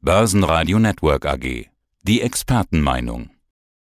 Börsenradio 0.00 0.78
Network 0.78 1.26
AG. 1.26 1.66
Die 2.04 2.20
Expertenmeinung. 2.20 3.30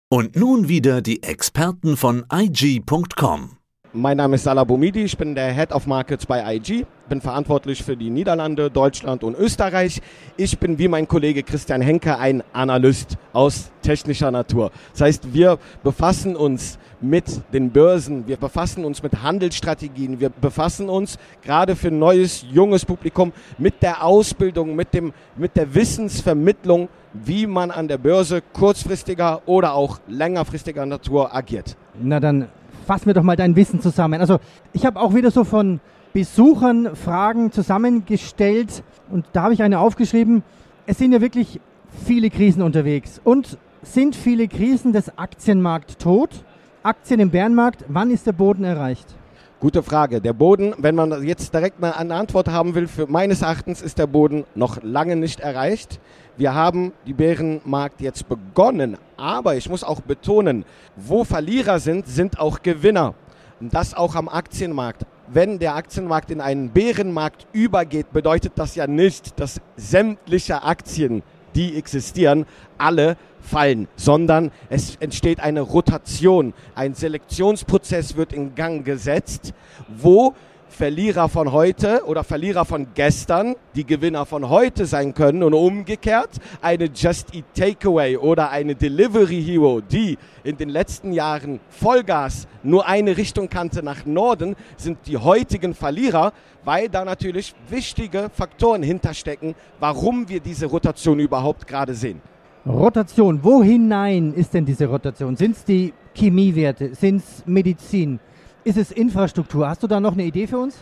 Und 0.09 0.35
nun 0.35 0.67
wieder 0.67 1.03
die 1.03 1.21
Experten 1.21 1.97
von 1.97 2.25
IG.com. 2.33 3.58
Mein 3.93 4.17
Name 4.17 4.35
ist 4.35 4.43
Salah 4.43 4.65
Boumidi, 4.65 5.01
ich 5.01 5.17
bin 5.17 5.33
der 5.33 5.51
Head 5.51 5.71
of 5.71 5.87
Markets 5.87 6.23
bei 6.23 6.57
IG, 6.57 6.85
bin 7.09 7.21
verantwortlich 7.21 7.83
für 7.83 7.97
die 7.97 8.11
Niederlande, 8.11 8.69
Deutschland 8.69 9.23
und 9.23 9.35
Österreich. 9.35 9.99
Ich 10.37 10.59
bin 10.59 10.77
wie 10.77 10.87
mein 10.87 11.07
Kollege 11.07 11.41
Christian 11.41 11.81
Henke 11.81 12.19
ein 12.19 12.43
Analyst 12.53 13.17
aus 13.33 13.71
technischer 13.81 14.29
Natur. 14.29 14.69
Das 14.91 15.01
heißt, 15.01 15.33
wir 15.33 15.57
befassen 15.83 16.35
uns 16.35 16.77
mit 17.01 17.41
den 17.51 17.71
Börsen, 17.71 18.27
wir 18.27 18.37
befassen 18.37 18.85
uns 18.85 19.01
mit 19.01 19.23
Handelsstrategien, 19.23 20.19
wir 20.19 20.29
befassen 20.29 20.87
uns 20.87 21.17
gerade 21.41 21.75
für 21.75 21.89
neues, 21.89 22.45
junges 22.51 22.85
Publikum 22.85 23.33
mit 23.57 23.81
der 23.81 24.03
Ausbildung, 24.05 24.75
mit, 24.75 24.93
dem, 24.93 25.13
mit 25.35 25.57
der 25.57 25.73
Wissensvermittlung, 25.73 26.89
wie 27.13 27.47
man 27.47 27.71
an 27.71 27.87
der 27.87 27.97
Börse 27.97 28.43
kurzfristiger 28.53 29.41
oder 29.47 29.73
auch 29.73 29.99
längerfristiger 30.07 30.85
Natur 30.85 31.33
agiert. 31.33 31.75
Na 31.99 32.19
dann 32.19 32.49
fassen 32.89 33.05
wir 33.05 33.13
doch 33.13 33.21
mal 33.21 33.35
dein 33.35 33.55
Wissen 33.55 33.81
zusammen. 33.81 34.19
Also 34.19 34.39
ich 34.73 34.83
habe 34.83 34.99
auch 34.99 35.13
wieder 35.13 35.29
so 35.29 35.43
von 35.43 35.79
Besuchern 36.11 36.95
Fragen 36.95 37.51
zusammengestellt 37.51 38.81
und 39.11 39.27
da 39.33 39.43
habe 39.43 39.53
ich 39.53 39.61
eine 39.61 39.77
aufgeschrieben. 39.77 40.41
Es 40.87 40.97
sind 40.97 41.11
ja 41.11 41.21
wirklich 41.21 41.61
viele 42.03 42.31
Krisen 42.31 42.63
unterwegs 42.63 43.21
und 43.23 43.59
sind 43.83 44.15
viele 44.15 44.47
Krisen 44.47 44.91
des 44.91 45.19
Aktienmarkt 45.19 45.99
tot? 45.99 46.43
Aktien 46.81 47.19
im 47.19 47.29
Bärenmarkt, 47.29 47.85
wann 47.89 48.09
ist 48.09 48.25
der 48.25 48.31
Boden 48.31 48.63
erreicht? 48.63 49.18
Gute 49.61 49.83
Frage. 49.83 50.21
Der 50.21 50.31
Boden, 50.31 50.73
wenn 50.77 50.95
man 50.95 51.21
jetzt 51.21 51.53
direkt 51.53 51.81
mal 51.81 51.91
eine 51.91 52.15
Antwort 52.15 52.47
haben 52.47 52.75
will, 52.75 52.87
für 52.87 53.07
meines 53.07 53.41
Erachtens 53.41 53.81
ist 53.81 53.97
der 53.97 54.07
Boden 54.07 54.45
noch 54.55 54.81
lange 54.83 55.17
nicht 55.17 55.41
erreicht. 55.41 55.99
Wir 56.37 56.53
haben 56.53 56.93
die 57.05 57.11
Bärenmarkt 57.11 57.99
jetzt 57.99 58.29
begonnen, 58.29 58.97
aber 59.17 59.57
ich 59.57 59.67
muss 59.69 59.83
auch 59.83 59.99
betonen, 59.99 60.63
wo 60.95 61.25
Verlierer 61.25 61.79
sind, 61.79 62.07
sind 62.07 62.39
auch 62.39 62.61
Gewinner. 62.61 63.15
Und 63.59 63.73
das 63.73 63.93
auch 63.93 64.15
am 64.15 64.29
Aktienmarkt. 64.29 65.05
Wenn 65.27 65.59
der 65.59 65.75
Aktienmarkt 65.75 66.31
in 66.31 66.39
einen 66.39 66.69
Bärenmarkt 66.69 67.45
übergeht, 67.51 68.13
bedeutet 68.13 68.53
das 68.55 68.75
ja 68.75 68.87
nicht, 68.87 69.37
dass 69.41 69.59
sämtliche 69.75 70.63
Aktien, 70.63 71.21
die 71.53 71.77
existieren, 71.77 72.45
alle 72.77 73.17
fallen, 73.41 73.87
sondern 73.95 74.51
es 74.69 74.95
entsteht 74.97 75.39
eine 75.39 75.61
Rotation. 75.61 76.53
Ein 76.75 76.93
Selektionsprozess 76.93 78.15
wird 78.15 78.33
in 78.33 78.55
Gang 78.55 78.85
gesetzt, 78.85 79.53
wo 79.87 80.33
Verlierer 80.69 81.27
von 81.29 81.51
heute 81.51 82.03
oder 82.05 82.23
Verlierer 82.23 82.63
von 82.63 82.87
gestern 82.93 83.55
die 83.75 83.85
Gewinner 83.85 84.25
von 84.25 84.49
heute 84.49 84.85
sein 84.85 85.13
können 85.13 85.43
und 85.43 85.53
umgekehrt 85.53 86.29
eine 86.61 86.85
Just 86.85 87.33
Eat 87.33 87.45
Takeaway 87.55 88.17
oder 88.17 88.51
eine 88.51 88.75
Delivery 88.75 89.43
Hero, 89.43 89.81
die 89.81 90.17
in 90.43 90.57
den 90.57 90.69
letzten 90.69 91.11
Jahren 91.11 91.59
Vollgas 91.69 92.47
nur 92.63 92.87
eine 92.87 93.17
Richtung 93.17 93.49
kannte 93.49 93.83
nach 93.83 94.05
Norden, 94.05 94.55
sind 94.77 94.99
die 95.07 95.17
heutigen 95.17 95.73
Verlierer, 95.73 96.33
weil 96.63 96.87
da 96.87 97.03
natürlich 97.03 97.55
wichtige 97.67 98.29
Faktoren 98.33 98.83
hinterstecken, 98.83 99.55
warum 99.79 100.29
wir 100.29 100.39
diese 100.39 100.67
Rotation 100.67 101.19
überhaupt 101.19 101.67
gerade 101.67 101.95
sehen. 101.95 102.21
Rotation, 102.69 103.39
wo 103.43 103.63
hinein 103.63 104.31
ist 104.35 104.53
denn 104.53 104.63
diese 104.63 104.85
Rotation? 104.85 105.35
Sind 105.35 105.55
es 105.55 105.65
die 105.65 105.91
Chemiewerte? 106.13 106.93
Sind 106.93 107.17
es 107.17 107.43
Medizin? 107.47 108.19
Ist 108.63 108.77
es 108.77 108.91
Infrastruktur? 108.91 109.67
Hast 109.67 109.81
du 109.81 109.87
da 109.87 109.99
noch 109.99 110.13
eine 110.13 110.23
Idee 110.23 110.45
für 110.45 110.59
uns? 110.59 110.77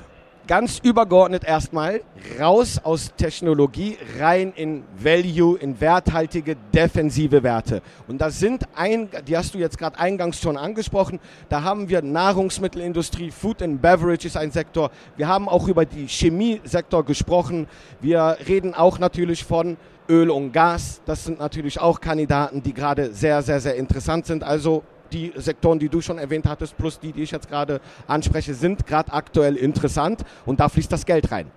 Ganz 0.48 0.80
übergeordnet 0.80 1.44
erstmal 1.44 2.00
raus 2.40 2.80
aus 2.82 3.12
Technologie, 3.18 3.98
rein 4.18 4.54
in 4.56 4.86
Value, 4.98 5.58
in 5.58 5.82
werthaltige, 5.82 6.56
defensive 6.74 7.44
Werte. 7.44 7.82
Und 8.08 8.22
das 8.22 8.40
sind, 8.40 8.64
ein, 8.74 9.10
die 9.28 9.36
hast 9.36 9.56
du 9.56 9.58
jetzt 9.58 9.78
gerade 9.78 10.00
eingangs 10.00 10.40
schon 10.40 10.56
angesprochen, 10.56 11.20
da 11.50 11.64
haben 11.64 11.90
wir 11.90 12.02
Nahrungsmittelindustrie, 12.02 13.30
Food 13.30 13.62
and 13.62 13.82
Beverage 13.82 14.26
ist 14.26 14.38
ein 14.38 14.52
Sektor. 14.52 14.90
Wir 15.18 15.28
haben 15.28 15.50
auch 15.50 15.68
über 15.68 15.86
die 15.86 16.08
Chemiesektor 16.08 17.04
gesprochen. 17.04 17.68
Wir 18.00 18.38
reden 18.48 18.74
auch 18.74 19.00
natürlich 19.00 19.44
von 19.44 19.76
Öl 20.08 20.30
und 20.30 20.54
Gas. 20.54 21.02
Das 21.06 21.26
sind 21.26 21.40
natürlich 21.40 21.82
auch 21.82 22.00
Kandidaten, 22.00 22.64
die 22.64 22.74
gerade 22.74 23.12
sehr, 23.12 23.42
sehr, 23.42 23.60
sehr 23.60 23.76
interessant 23.76 24.26
sind. 24.26 24.46
Also 24.46 24.84
die 25.14 25.32
Sektoren, 25.36 25.80
die 25.80 25.90
du 25.90 26.02
schon 26.02 26.18
erwähnt 26.18 26.46
hattest, 26.48 26.78
plus 26.78 27.00
die, 27.00 27.12
die 27.12 27.24
ich 27.24 27.32
jetzt 27.32 27.50
gerade 27.50 27.80
anspreche, 28.08 28.54
sind 28.54 28.86
gerade 28.86 29.12
aktuell 29.14 29.56
interessant 29.56 30.24
und 30.46 30.60
da 30.60 30.70
fließt 30.70 30.92
das 30.92 31.06
Geld 31.06 31.32
rein. 31.32 31.48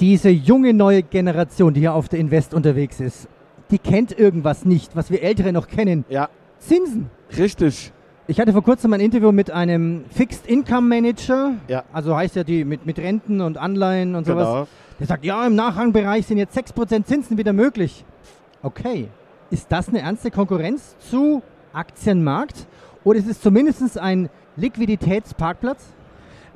Diese 0.00 0.28
junge 0.28 0.74
neue 0.74 1.02
Generation, 1.02 1.72
die 1.74 1.80
hier 1.80 1.94
auf 1.94 2.08
der 2.08 2.18
Invest 2.18 2.52
unterwegs 2.52 3.00
ist, 3.00 3.28
die 3.70 3.78
kennt 3.78 4.16
irgendwas 4.16 4.64
nicht, 4.64 4.94
was 4.94 5.10
wir 5.10 5.22
Ältere 5.22 5.52
noch 5.52 5.68
kennen. 5.68 6.04
Ja. 6.08 6.28
Zinsen. 6.58 7.10
Richtig. 7.36 7.92
Ich 8.28 8.40
hatte 8.40 8.52
vor 8.52 8.62
kurzem 8.62 8.92
ein 8.92 9.00
Interview 9.00 9.30
mit 9.32 9.50
einem 9.50 10.04
Fixed 10.10 10.46
Income 10.46 10.88
Manager, 10.88 11.52
Ja. 11.68 11.84
also 11.92 12.16
heißt 12.16 12.34
ja 12.36 12.44
die 12.44 12.64
mit, 12.64 12.84
mit 12.84 12.98
Renten 12.98 13.40
und 13.40 13.56
Anleihen 13.56 14.14
und 14.16 14.26
sowas. 14.26 14.46
Genau. 14.48 14.68
Der 14.98 15.06
sagt, 15.06 15.24
ja, 15.24 15.46
im 15.46 15.54
Nachrangbereich 15.54 16.26
sind 16.26 16.38
jetzt 16.38 16.56
6% 16.56 17.04
Zinsen 17.04 17.38
wieder 17.38 17.52
möglich. 17.52 18.04
Okay. 18.62 19.08
Ist 19.50 19.70
das 19.70 19.88
eine 19.88 20.00
ernste 20.00 20.30
Konkurrenz 20.30 20.96
zu 20.98 21.42
Aktienmarkt? 21.72 22.66
Oder 23.06 23.20
ist 23.20 23.28
es 23.28 23.40
zumindest 23.40 24.00
ein 24.00 24.28
Liquiditätsparkplatz? 24.56 25.78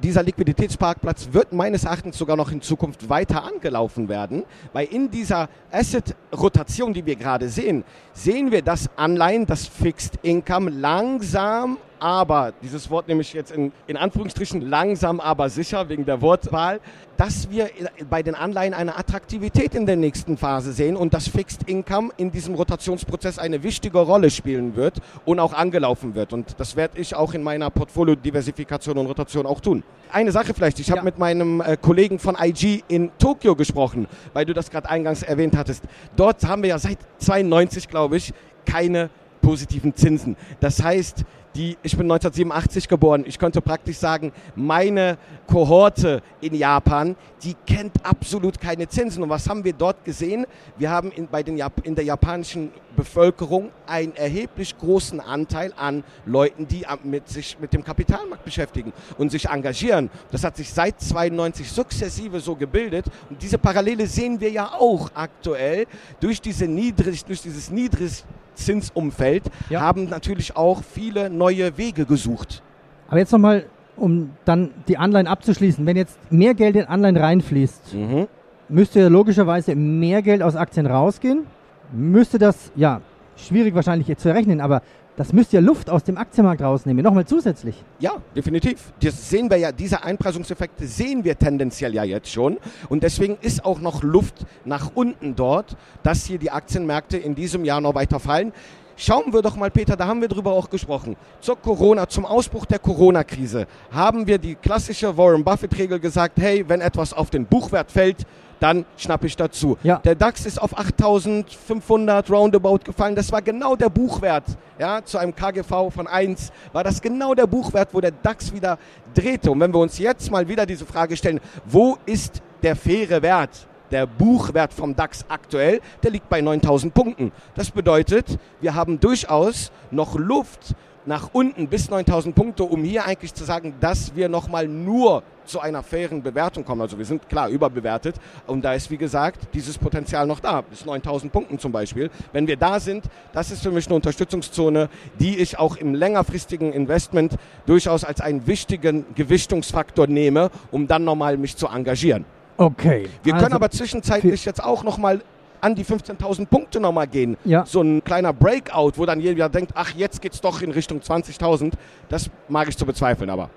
Dieser 0.03 0.25
Liquiditätsparkplatz 0.25 1.29
wird 1.31 1.53
meines 1.53 1.85
Erachtens 1.85 2.19
sogar 2.19 2.37
noch 2.37 2.51
in 2.51 2.61
Zukunft 2.61 3.09
weiter 3.09 3.45
angelaufen 3.45 4.09
werden, 4.09 4.43
weil 4.73 4.89
in 4.89 5.13
dieser 5.13 5.49
Asset-Rotation, 5.71 6.93
die 6.93 7.07
wir 7.07 7.15
gerade 7.15 7.49
sehen, 7.49 7.85
sehen 8.15 8.51
wir, 8.51 8.63
dass 8.63 8.91
Anleihen, 8.97 9.47
das 9.47 9.69
Fixed 9.69 10.19
Income 10.23 10.71
langsam, 10.71 11.79
aber, 12.01 12.53
dieses 12.63 12.91
Wort 12.91 13.09
nehme 13.09 13.21
ich 13.21 13.33
jetzt 13.33 13.53
in, 13.53 13.73
in 13.87 13.97
Anführungsstrichen 13.97 14.63
langsam, 14.63 15.21
aber 15.21 15.49
sicher 15.51 15.89
wegen 15.89 16.05
der 16.07 16.21
Wortwahl, 16.23 16.81
dass 17.17 17.51
wir 17.51 17.69
bei 18.09 18.23
den 18.23 18.35
Anleihen 18.35 18.73
eine 18.73 18.97
Attraktivität 18.97 19.75
in 19.75 19.85
der 19.85 19.97
nächsten 19.97 20.39
Phase 20.39 20.73
sehen 20.73 20.97
und 20.97 21.13
das 21.13 21.29
Fixed 21.29 21.69
Income 21.69 22.11
in 22.17 22.31
diesem 22.33 22.55
Rotationsprozess 22.55 23.39
eine 23.39 23.63
wichtige 23.63 23.99
Rolle 23.99 24.31
spielen 24.31 24.75
wird 24.77 25.01
und 25.27 25.39
auch 25.39 25.53
angelaufen 25.53 26.15
wird. 26.15 26.33
Und 26.33 26.55
das 26.59 26.77
werde 26.77 26.99
ich 26.99 27.15
auch 27.15 27.35
in 27.35 27.43
meiner 27.43 27.69
Portfolio-Diversifikation 27.71 28.97
und 28.97 29.07
Rotation 29.07 29.45
auch 29.45 29.61
tun. 29.61 29.83
Eine 30.11 30.33
Sache 30.33 30.55
vielleicht, 30.55 30.81
ich 30.81 30.89
Ja. 30.89 30.97
habe 30.97 31.05
mit 31.05 31.19
meinem 31.19 31.61
äh, 31.61 31.77
Kollegen 31.77 32.19
von 32.19 32.37
IG 32.41 32.83
in 32.89 33.11
Tokio 33.19 33.55
gesprochen, 33.55 34.07
weil 34.33 34.47
du 34.47 34.55
das 34.55 34.71
gerade 34.71 34.89
eingangs 34.89 35.23
erwähnt 35.23 35.57
hattest. 35.57 35.85
Dort 36.17 36.43
haben 36.47 36.63
wir 36.63 36.71
ja 36.71 36.79
seit 36.79 36.99
92, 37.19 37.89
glaube 37.89 38.17
ich, 38.17 38.33
keine 38.65 39.11
positiven 39.51 39.93
Zinsen. 39.97 40.37
Das 40.61 40.81
heißt, 40.81 41.25
die, 41.57 41.77
ich 41.83 41.97
bin 41.97 42.07
1987 42.07 42.87
geboren. 42.87 43.25
Ich 43.27 43.37
könnte 43.37 43.61
praktisch 43.61 43.97
sagen, 43.97 44.33
meine 44.55 45.19
Kohorte 45.49 46.23
in 46.41 46.55
Japan, 46.55 47.17
die 47.43 47.57
kennt 47.67 48.07
absolut 48.07 48.61
keine 48.61 48.87
Zinsen. 48.87 49.25
Und 49.25 49.29
was 49.29 49.49
haben 49.49 49.65
wir 49.65 49.73
dort 49.73 50.05
gesehen? 50.05 50.47
Wir 50.79 50.91
haben 50.91 51.11
in, 51.11 51.27
bei 51.27 51.43
den 51.43 51.57
Jap 51.57 51.85
in 51.85 51.97
der 51.97 52.05
japanischen 52.05 52.71
Bevölkerung 52.95 53.71
einen 53.89 54.15
erheblich 54.15 54.79
großen 54.79 55.19
Anteil 55.19 55.73
an 55.77 56.05
Leuten, 56.25 56.69
die 56.69 56.87
mit 57.03 57.29
sich 57.29 57.59
mit 57.59 57.73
dem 57.73 57.83
Kapitalmarkt 57.83 58.45
beschäftigen 58.45 58.93
und 59.19 59.33
sich 59.33 59.49
engagieren. 59.49 60.11
Das 60.31 60.45
hat 60.45 60.57
sich 60.57 60.73
seit 60.73 61.01
92 61.01 61.69
sukzessive 61.69 62.39
so 62.39 62.55
gebildet. 62.55 63.07
Und 63.29 63.43
diese 63.43 63.59
Parallele 63.59 64.07
sehen 64.07 64.41
wir 64.41 64.53
ja 64.53 64.75
auch 64.75 65.11
aktuell 65.15 65.87
durch, 66.21 66.41
diese 66.41 66.69
niedrig, 66.69 67.25
durch 67.25 67.43
dieses 67.43 67.69
niedrig 67.69 68.25
Zinsumfeld 68.65 69.45
Ja. 69.69 69.81
haben 69.81 70.09
natürlich 70.09 70.57
auch 70.57 70.83
viele 70.83 71.31
neue 71.31 71.77
Wege 71.79 72.05
gesucht. 72.07 72.63
Aber 73.09 73.19
jetzt 73.19 73.33
nochmal, 73.33 73.65
um 73.97 74.31
dann 74.45 74.71
die 74.89 74.97
Anleihen 74.99 75.27
abzuschließen. 75.27 75.85
Wenn 75.87 75.97
jetzt 75.97 76.19
mehr 76.31 76.55
Geld 76.55 76.77
in 76.77 76.85
Anleihen 76.85 77.17
reinfließt, 77.17 77.95
Mhm. 77.95 78.27
müsste 78.69 79.01
ja 79.01 79.09
logischerweise 79.09 79.75
mehr 79.75 80.23
Geld 80.23 80.43
aus 80.43 80.57
Aktien 80.57 80.87
rausgehen. 80.87 81.47
Müsste 81.93 82.39
das, 82.39 82.71
ja, 82.77 83.01
schwierig 83.37 83.75
wahrscheinlich 83.75 84.07
jetzt 84.07 84.23
zu 84.23 84.29
errechnen, 84.29 84.61
aber 84.61 84.83
das 85.21 85.35
müsste 85.35 85.57
ja 85.59 85.61
Luft 85.61 85.91
aus 85.91 86.03
dem 86.03 86.17
Aktienmarkt 86.17 86.63
rausnehmen. 86.63 87.05
Nochmal 87.05 87.27
zusätzlich. 87.27 87.85
Ja, 87.99 88.13
definitiv. 88.35 88.91
Das 89.03 89.29
sehen 89.29 89.51
wir 89.51 89.59
ja, 89.59 89.71
diese 89.71 90.03
Einpreisungseffekte 90.03 90.87
sehen 90.87 91.25
wir 91.25 91.39
tendenziell 91.39 91.95
ja 91.95 92.05
jetzt 92.05 92.33
schon. 92.33 92.57
Und 92.89 93.03
deswegen 93.03 93.37
ist 93.43 93.63
auch 93.67 93.81
noch 93.81 94.03
Luft 94.03 94.47
nach 94.65 94.93
unten 94.95 95.37
dort, 95.37 95.77
dass 96.03 96.25
hier 96.25 96.39
die 96.39 96.51
Aktienmärkte 96.51 97.19
in 97.19 97.35
diesem 97.35 97.67
Jahr 97.67 97.83
noch 97.83 97.95
weiter 97.95 98.19
fallen. 98.19 98.55
Schauen 98.97 99.35
wir 99.35 99.43
doch 99.43 99.57
mal, 99.57 99.71
Peter, 99.71 99.95
da 99.95 100.07
haben 100.07 100.23
wir 100.23 100.29
drüber 100.29 100.53
auch 100.53 100.71
gesprochen. 100.71 101.17
Zur 101.41 101.57
Corona, 101.57 102.09
zum 102.09 102.25
Ausbruch 102.25 102.65
der 102.65 102.79
Corona-Krise 102.79 103.67
haben 103.91 104.27
wir 104.27 104.39
die 104.39 104.55
klassische 104.55 105.19
Warren 105.19 105.45
Buffett-Regel 105.45 106.01
gesagt, 106.01 106.41
hey, 106.41 106.65
wenn 106.67 106.81
etwas 106.81 107.13
auf 107.13 107.29
den 107.29 107.45
Buchwert 107.45 107.93
fällt, 107.93 108.25
dann 108.61 108.85
schnappe 108.97 109.27
ich 109.27 109.37
dazu. 109.37 109.77
Ja. 109.83 109.99
Der 109.99 110.15
DAX 110.15 110.47
ist 110.47 110.61
auf 110.61 110.79
8500 110.79 112.31
roundabout 112.31 112.81
gefallen. 112.85 113.17
Das 113.17 113.33
war 113.33 113.43
genau 113.43 113.75
der 113.75 113.89
Buchwert. 113.89 114.45
Ja, 114.79 115.05
zu 115.05 115.19
einem 115.19 115.35
KGV 115.35 115.91
von 115.91 116.07
1 116.07 116.53
war 116.73 116.85
das 116.85 117.03
genau 117.03 117.35
der 117.35 117.47
Buchwert, 117.47 117.89
wo 117.93 118.01
der 118.01 118.13
DAX 118.13 118.53
wieder 118.53 118.79
drehte. 119.15 119.51
Und 119.51 119.61
wenn 119.61 119.75
wir 119.75 119.81
uns 119.81 119.99
jetzt 119.99 120.31
mal 120.31 120.47
wieder 120.47 120.67
diese 120.67 120.87
Frage 120.87 121.17
stellen, 121.17 121.41
wo 121.67 121.99
ist 122.07 122.41
der 122.63 122.77
faire 122.77 123.23
Wert? 123.23 123.67
der 123.91 124.07
Buchwert 124.07 124.73
vom 124.73 124.95
DAX 124.95 125.25
aktuell, 125.29 125.81
der 126.05 126.13
liegt 126.13 126.29
bei 126.29 126.41
9000 126.41 126.95
Punkten. 126.95 127.33
Das 127.57 127.73
bedeutet, 127.73 128.39
wir 128.61 128.77
haben 128.77 129.01
durchaus 129.01 129.73
noch 129.91 130.17
Luft 130.17 130.77
nach 131.07 131.31
unten 131.33 131.67
bis 131.67 131.91
9000 131.91 132.35
Punkte, 132.35 132.65
um 132.65 132.85
hier 132.85 133.05
eigentlich 133.05 133.35
zu 133.35 133.45
sagen, 133.45 133.75
dass 133.81 134.15
wir 134.15 134.29
nochmal 134.29 134.69
nur 134.69 135.23
zu 135.51 135.61
einer 135.61 135.83
fairen 135.83 136.23
Bewertung 136.23 136.65
kommen. 136.65 136.81
Also 136.81 136.97
wir 136.99 137.05
sind 137.05 137.29
klar 137.29 137.49
überbewertet 137.49 138.17
und 138.47 138.65
da 138.65 138.75
ist 138.75 138.91
wie 138.91 138.97
gesagt 138.97 139.49
dieses 139.55 139.79
Potenzial 139.79 140.27
noch 140.27 140.41
da, 140.41 140.63
bis 140.63 140.87
9000 140.87 141.33
Punkten 141.33 141.59
zum 141.59 141.73
Beispiel. 141.73 142.11
Wenn 142.33 142.47
wir 142.47 142.57
da 142.57 142.81
sind, 142.81 143.05
das 143.33 143.51
ist 143.51 143.63
für 143.63 143.71
mich 143.71 143.87
eine 143.87 143.97
Unterstützungszone, 143.97 144.89
die 145.19 145.39
ich 145.39 145.59
auch 145.59 145.77
im 145.77 145.95
längerfristigen 145.95 146.73
Investment 146.73 147.37
durchaus 147.67 148.05
als 148.05 148.21
einen 148.21 148.47
wichtigen 148.47 149.05
Gewichtungsfaktor 149.15 150.07
nehme, 150.07 150.51
um 150.71 150.87
dann 150.87 151.05
nochmal 151.05 151.37
mich 151.37 151.57
zu 151.57 151.67
engagieren. 151.67 152.25
Okay. 152.57 153.09
Wir 153.23 153.35
also 153.35 153.45
können 153.45 153.55
aber 153.55 153.71
zwischenzeitlich 153.71 154.45
jetzt 154.45 154.63
auch 154.63 154.85
nochmal 154.85 155.23
an 155.61 155.75
die 155.75 155.85
15.000 155.85 156.47
Punkte 156.47 156.81
nochmal 156.81 157.07
gehen. 157.07 157.37
Ja. 157.45 157.65
So 157.67 157.83
ein 157.83 158.03
kleiner 158.05 158.33
Breakout, 158.33 158.93
wo 158.97 159.07
dann 159.07 159.21
jeder 159.21 159.49
denkt, 159.49 159.73
ach, 159.75 159.93
jetzt 159.95 160.23
geht's 160.23 160.41
doch 160.41 160.63
in 160.63 160.71
Richtung 160.71 161.01
20.000. 161.01 161.73
Das 162.09 162.31
mag 162.49 162.69
ich 162.69 162.77
zu 162.77 162.87
bezweifeln, 162.87 163.31
aber. 163.31 163.51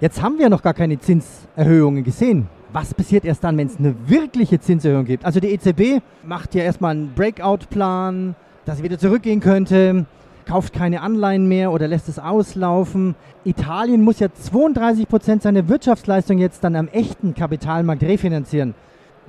Jetzt 0.00 0.22
haben 0.22 0.38
wir 0.38 0.48
noch 0.48 0.62
gar 0.62 0.74
keine 0.74 1.00
Zinserhöhungen 1.00 2.04
gesehen. 2.04 2.48
Was 2.72 2.94
passiert 2.94 3.24
erst 3.24 3.42
dann, 3.42 3.58
wenn 3.58 3.66
es 3.66 3.78
eine 3.78 3.96
wirkliche 4.06 4.60
Zinserhöhung 4.60 5.04
gibt? 5.04 5.24
Also 5.24 5.40
die 5.40 5.48
EZB 5.48 6.00
macht 6.22 6.54
ja 6.54 6.62
erstmal 6.62 6.92
einen 6.92 7.14
Breakout-Plan, 7.14 8.36
dass 8.64 8.76
sie 8.76 8.84
wieder 8.84 8.98
zurückgehen 8.98 9.40
könnte, 9.40 10.06
kauft 10.46 10.72
keine 10.72 11.00
Anleihen 11.00 11.48
mehr 11.48 11.72
oder 11.72 11.88
lässt 11.88 12.08
es 12.08 12.20
auslaufen. 12.20 13.16
Italien 13.44 14.02
muss 14.02 14.20
ja 14.20 14.28
32 14.32 15.08
Prozent 15.08 15.42
seiner 15.42 15.68
Wirtschaftsleistung 15.68 16.38
jetzt 16.38 16.62
dann 16.62 16.76
am 16.76 16.86
echten 16.86 17.34
Kapitalmarkt 17.34 18.04
refinanzieren. 18.04 18.76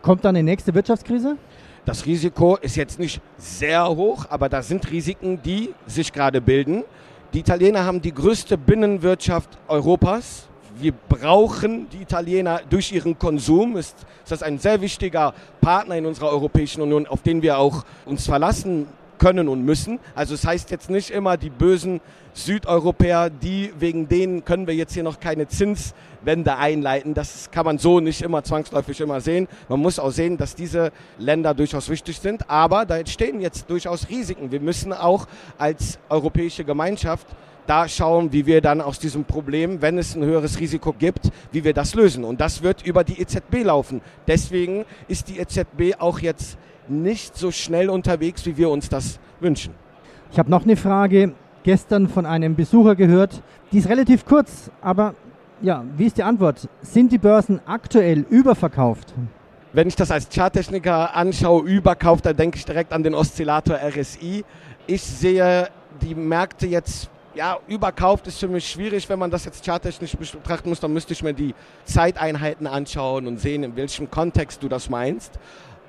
Kommt 0.04 0.24
dann 0.24 0.36
die 0.36 0.44
nächste 0.44 0.76
Wirtschaftskrise? 0.76 1.38
Das 1.86 2.06
Risiko 2.06 2.58
ist 2.58 2.76
jetzt 2.76 3.00
nicht 3.00 3.22
sehr 3.38 3.88
hoch, 3.88 4.28
aber 4.30 4.50
da 4.50 4.62
sind 4.62 4.92
Risiken, 4.92 5.42
die 5.42 5.74
sich 5.88 6.14
gerade 6.14 6.42
bilden. 6.42 6.84
Die 7.34 7.40
Italiener 7.40 7.86
haben 7.86 8.02
die 8.02 8.14
größte 8.14 8.58
Binnenwirtschaft 8.58 9.58
Europas. 9.68 10.49
Wir 10.82 10.94
brauchen 10.94 11.90
die 11.90 12.04
Italiener 12.04 12.62
durch 12.70 12.94
ihren 12.94 13.20
Konsum. 13.20 13.76
Ist, 13.76 13.98
ist 14.24 14.32
das 14.32 14.44
ein 14.44 14.60
sehr 14.60 14.80
wichtiger 14.80 15.34
Partner 15.60 15.98
in 15.98 16.06
unserer 16.06 16.30
Europäischen 16.30 16.82
Union, 16.82 17.06
auf 17.06 17.22
den 17.22 17.42
wir 17.42 17.58
auch 17.58 17.84
uns 18.06 18.26
verlassen 18.26 18.88
können 19.18 19.50
und 19.50 19.66
müssen. 19.66 20.00
Also 20.16 20.34
es 20.34 20.46
heißt 20.46 20.72
jetzt 20.72 20.90
nicht 20.90 21.10
immer 21.10 21.36
die 21.36 21.50
bösen 21.50 22.00
Südeuropäer, 22.34 23.30
die 23.30 23.74
wegen 23.78 24.08
denen 24.08 24.46
können 24.46 24.68
wir 24.68 24.74
jetzt 24.74 24.94
hier 24.94 25.04
noch 25.04 25.20
keine 25.20 25.50
Zinswende 25.50 26.56
einleiten. 26.56 27.14
Das 27.14 27.52
kann 27.52 27.66
man 27.66 27.78
so 27.78 28.00
nicht 28.00 28.22
immer 28.22 28.44
zwangsläufig 28.44 29.02
immer 29.02 29.20
sehen. 29.20 29.50
Man 29.68 29.82
muss 29.82 30.00
auch 30.00 30.12
sehen, 30.12 30.38
dass 30.38 30.56
diese 30.56 30.92
Länder 31.18 31.54
durchaus 31.54 31.90
wichtig 31.90 32.20
sind. 32.20 32.50
Aber 32.50 32.86
da 32.86 32.98
entstehen 32.98 33.42
jetzt 33.42 33.70
durchaus 33.70 34.08
Risiken. 34.08 34.52
Wir 34.52 34.62
müssen 34.62 34.94
auch 34.94 35.28
als 35.58 36.00
europäische 36.08 36.64
Gemeinschaft 36.64 37.28
da 37.70 37.88
schauen, 37.88 38.34
wie 38.34 38.48
wir 38.48 38.62
dann 38.62 38.82
aus 38.82 38.98
diesem 38.98 39.26
Problem, 39.26 39.82
wenn 39.82 40.00
es 40.00 40.16
ein 40.16 40.24
höheres 40.26 40.60
Risiko 40.60 40.92
gibt, 40.92 41.30
wie 41.52 41.64
wir 41.64 41.74
das 41.74 41.94
lösen. 41.94 42.24
Und 42.24 42.42
das 42.42 42.64
wird 42.64 42.86
über 42.86 43.04
die 43.04 43.22
EZB 43.22 43.64
laufen. 43.64 44.02
Deswegen 44.28 44.86
ist 45.08 45.30
die 45.30 45.40
EZB 45.40 46.00
auch 46.00 46.20
jetzt 46.20 46.58
nicht 46.88 47.38
so 47.38 47.52
schnell 47.52 47.90
unterwegs, 47.90 48.48
wie 48.48 48.58
wir 48.58 48.72
uns 48.72 48.90
das 48.90 49.20
wünschen. 49.40 49.76
Ich 50.32 50.40
habe 50.40 50.50
noch 50.50 50.64
eine 50.64 50.76
Frage 50.78 51.34
gestern 51.62 52.08
von 52.08 52.26
einem 52.26 52.56
Besucher 52.56 52.96
gehört. 52.96 53.44
Die 53.72 53.78
ist 53.78 53.90
relativ 53.90 54.26
kurz, 54.26 54.72
aber 54.82 55.14
ja, 55.62 55.84
wie 55.96 56.06
ist 56.06 56.18
die 56.18 56.24
Antwort? 56.24 56.68
Sind 56.82 57.12
die 57.12 57.18
Börsen 57.20 57.62
aktuell 57.68 58.26
überverkauft? 58.30 59.14
Wenn 59.74 59.88
ich 59.88 59.96
das 59.96 60.10
als 60.10 60.30
Charttechniker 60.30 61.16
anschaue, 61.16 61.70
überkauft, 61.70 62.26
dann 62.26 62.36
denke 62.36 62.58
ich 62.58 62.66
direkt 62.66 62.92
an 62.94 63.04
den 63.04 63.14
Oszillator 63.14 63.78
RSI. 63.78 64.44
Ich 64.88 65.04
sehe 65.04 65.68
die 66.02 66.16
Märkte 66.16 66.66
jetzt 66.66 67.12
ja, 67.40 67.58
überkauft 67.68 68.28
ist 68.28 68.38
für 68.38 68.50
mich 68.50 68.70
schwierig, 68.70 69.08
wenn 69.08 69.18
man 69.18 69.32
das 69.32 69.46
jetzt 69.46 69.64
charttechnisch 69.64 70.12
betrachten 70.18 70.68
muss, 70.68 70.82
dann 70.82 70.92
müsste 70.92 71.14
ich 71.14 71.24
mir 71.24 71.34
die 71.34 71.56
Zeiteinheiten 71.86 72.68
anschauen 72.68 73.28
und 73.28 73.40
sehen, 73.40 73.64
in 73.64 73.78
welchem 73.78 74.12
Kontext 74.12 74.62
du 74.62 74.68
das 74.68 74.90
meinst. 74.90 75.40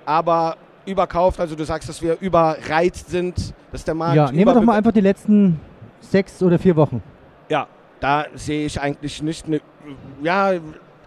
Aber 0.06 0.56
überkauft, 0.86 1.40
also 1.40 1.56
du 1.56 1.64
sagst, 1.64 1.88
dass 1.88 2.00
wir 2.02 2.18
überreizt 2.20 3.10
sind, 3.10 3.52
dass 3.72 3.82
der 3.82 3.94
Markt. 3.94 4.14
Ja, 4.14 4.30
nehmen 4.30 4.46
wir 4.46 4.54
doch 4.54 4.62
mal 4.62 4.76
einfach 4.76 4.92
die 4.92 5.00
letzten 5.00 5.58
sechs 5.98 6.40
oder 6.40 6.56
vier 6.56 6.76
Wochen. 6.76 7.02
Ja, 7.48 7.66
da 7.98 8.26
sehe 8.36 8.64
ich 8.64 8.80
eigentlich 8.80 9.20
nicht 9.20 9.46
eine. 9.46 9.60
Ja, 10.22 10.52